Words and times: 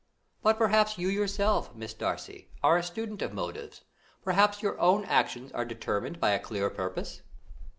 But 0.41 0.57
perhaps 0.57 0.97
you 0.97 1.09
yourself, 1.09 1.75
Miss 1.75 1.93
Darcy, 1.93 2.49
are 2.63 2.75
a 2.75 2.81
student 2.81 3.21
of 3.21 3.35
motives 3.35 3.83
perhaps 4.23 4.63
your 4.63 4.79
own 4.79 5.05
actions 5.05 5.51
are 5.51 5.63
determined 5.63 6.19
by 6.19 6.31
a 6.31 6.39
clear 6.39 6.71
purpose?" 6.71 7.21